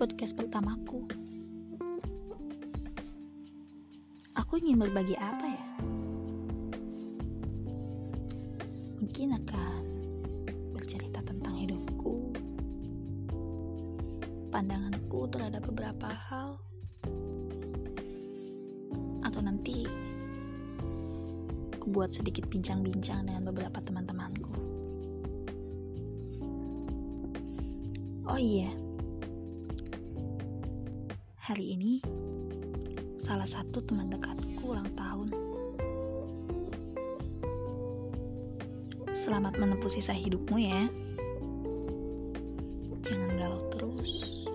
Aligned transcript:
podcast 0.00 0.32
pertamaku. 0.32 1.04
Aku 4.32 4.56
ingin 4.56 4.80
berbagi 4.80 5.12
apa 5.16 5.44
ya? 5.44 5.68
Mungkin 8.96 9.32
akan 9.44 9.80
bercerita 10.72 11.20
tentang 11.20 11.52
hidupku, 11.60 12.32
pandanganku 14.48 15.28
terhadap 15.28 15.60
beberapa 15.68 16.08
hal, 16.08 16.56
atau 19.20 19.40
nanti 19.44 19.84
aku 21.76 21.92
buat 21.92 22.08
sedikit 22.08 22.48
bincang-bincang 22.48 23.28
dengan 23.28 23.48
beberapa 23.52 23.84
teman-temanku. 23.84 24.49
Oh 28.30 28.38
iya, 28.38 28.70
Hari 31.50 31.74
ini, 31.74 31.98
salah 33.18 33.42
satu 33.42 33.82
teman 33.82 34.06
dekatku 34.06 34.70
ulang 34.70 34.86
tahun. 34.94 35.34
Selamat 39.10 39.58
menempuh 39.58 39.90
sisa 39.90 40.14
hidupmu 40.14 40.62
ya. 40.62 40.78
Jangan 43.02 43.34
galau 43.34 43.66
terus. 43.74 44.46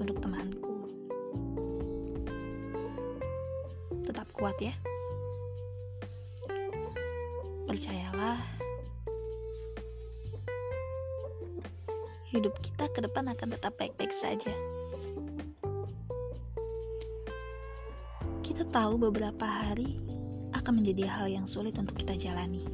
Untuk 0.00 0.24
temanku, 0.24 0.88
tetap 4.08 4.24
kuat 4.32 4.56
ya. 4.56 4.72
Percayalah, 7.68 8.40
hidup 12.32 12.56
kita 12.64 12.88
ke 12.88 13.04
depan 13.04 13.28
akan 13.28 13.52
tetap 13.52 13.76
baik-baik 13.76 14.08
saja. 14.08 14.48
Kita 18.40 18.64
tahu 18.72 18.96
beberapa 18.96 19.44
hari 19.44 20.00
akan 20.56 20.80
menjadi 20.80 21.04
hal 21.12 21.28
yang 21.28 21.44
sulit 21.44 21.76
untuk 21.76 21.92
kita 22.00 22.16
jalani. 22.16 22.64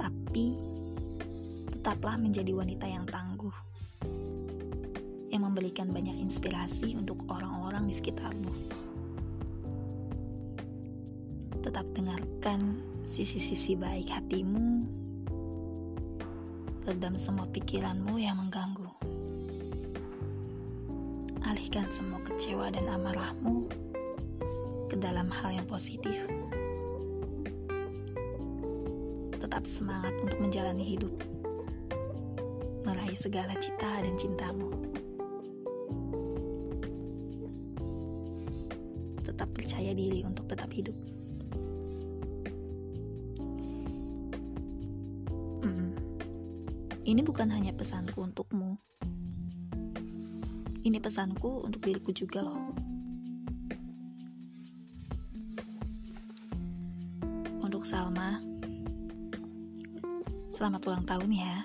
Tapi, 0.00 0.56
tetaplah 1.76 2.16
menjadi 2.16 2.56
wanita 2.56 2.88
yang 2.88 3.04
tangguh. 3.04 3.52
Yang 5.28 5.42
memberikan 5.44 5.92
banyak 5.92 6.16
inspirasi 6.16 6.96
untuk 6.96 7.20
orang-orang 7.28 7.84
di 7.84 7.94
sekitarmu. 8.00 8.52
Tetap 11.60 11.84
dengarkan 11.92 12.80
sisi-sisi 13.04 13.76
baik 13.76 14.08
hatimu 14.08 15.07
redam 16.88 17.20
semua 17.20 17.44
pikiranmu 17.52 18.16
yang 18.16 18.40
mengganggu. 18.40 18.88
Alihkan 21.44 21.84
semua 21.92 22.16
kecewa 22.24 22.72
dan 22.72 22.88
amarahmu 22.88 23.68
ke 24.88 24.96
dalam 24.96 25.28
hal 25.28 25.52
yang 25.52 25.68
positif. 25.68 26.16
Tetap 29.36 29.68
semangat 29.68 30.16
untuk 30.24 30.40
menjalani 30.40 30.80
hidup, 30.80 31.12
meraih 32.88 33.20
segala 33.20 33.52
cita 33.60 34.00
dan 34.00 34.16
cintamu. 34.16 34.72
Tetap 39.28 39.52
percaya 39.52 39.92
diri 39.92 40.24
untuk 40.24 40.48
tetap 40.48 40.72
hidup. 40.72 40.96
Ini 47.08 47.24
bukan 47.24 47.48
hanya 47.48 47.72
pesanku 47.72 48.20
untukmu. 48.20 48.76
Ini 50.84 51.00
pesanku 51.00 51.64
untuk 51.64 51.80
diriku 51.80 52.12
juga 52.12 52.44
loh. 52.44 52.68
Untuk 57.64 57.88
Salma, 57.88 58.44
selamat 60.52 60.80
ulang 60.84 61.08
tahun 61.08 61.32
ya. 61.32 61.56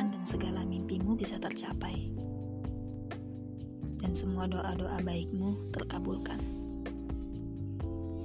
Dan 0.00 0.24
segala 0.24 0.64
mimpimu 0.64 1.12
bisa 1.12 1.36
tercapai. 1.36 2.08
Dan 4.00 4.16
semua 4.16 4.48
doa-doa 4.48 4.96
baikmu 5.04 5.76
terkabulkan. 5.76 6.40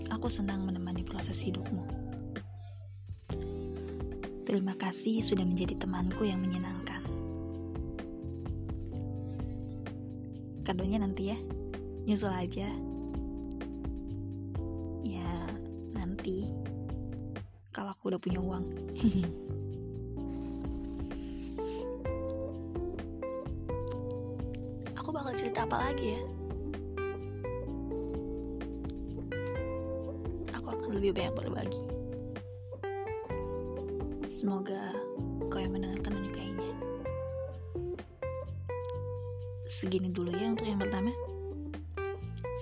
Aku 0.07 0.31
senang 0.31 0.63
menemani 0.63 1.03
proses 1.03 1.43
hidupmu. 1.43 2.00
Terima 4.41 4.73
kasih 4.73 5.21
sudah 5.21 5.45
menjadi 5.45 5.77
temanku 5.77 6.25
yang 6.25 6.41
menyenangkan. 6.41 7.05
Kadonya 10.65 10.97
nanti 10.97 11.29
ya, 11.29 11.37
nyusul 12.09 12.33
aja. 12.33 12.65
Ya, 15.05 15.29
nanti. 15.93 16.49
Kalau 17.69 17.93
aku 17.93 18.09
udah 18.09 18.17
punya 18.17 18.41
uang. 18.41 18.65
aku 24.97 25.13
bakal 25.13 25.37
cerita 25.37 25.69
apa 25.69 25.85
lagi 25.85 26.17
ya? 26.17 26.21
Aku 30.57 30.73
akan 30.73 30.97
lebih 30.97 31.13
banyak 31.13 31.37
berbagi. 31.37 32.00
Semoga 34.41 34.89
kau 35.53 35.61
yang 35.61 35.69
mendengarkan 35.69 36.17
menyukainya. 36.17 36.73
Segini 39.69 40.09
dulu 40.09 40.33
ya 40.33 40.49
untuk 40.49 40.65
yang 40.65 40.81
pertama. 40.81 41.13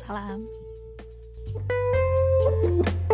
Salam. 0.04 0.44
thank 1.56 2.92
you 2.92 3.09